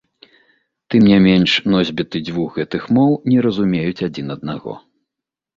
Тым 0.93 1.01
не 1.11 1.19
менш 1.25 1.51
носьбіты 1.73 2.21
дзвюх 2.29 2.57
гэтых 2.63 2.89
моў 2.97 3.11
не 3.33 3.37
разумеюць 3.47 4.03
адзін 4.09 4.27
аднаго. 4.39 4.73